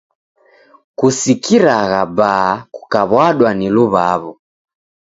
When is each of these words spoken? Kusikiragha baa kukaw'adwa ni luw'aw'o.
Kusikiragha 0.97 2.01
baa 2.17 2.51
kukaw'adwa 2.73 3.49
ni 3.57 3.67
luw'aw'o. 3.75 4.31